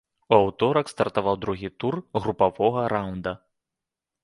У 0.35 0.35
аўторак 0.43 0.89
стартаваў 0.93 1.37
другі 1.43 1.69
тур 1.85 1.99
групавога 2.25 2.89
раўнда. 2.97 3.37